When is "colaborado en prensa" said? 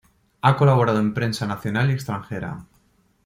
0.57-1.45